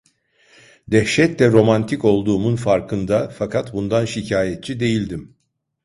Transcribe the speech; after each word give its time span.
Dehşetle 0.91 1.51
romantik 1.51 2.05
olduğumun 2.05 2.55
farkında, 2.55 3.29
fakat 3.37 3.73
bundan 3.73 4.05
şikayetçi 4.05 4.79
değildim. 4.79 5.35